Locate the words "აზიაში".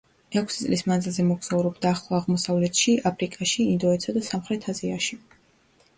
4.75-5.21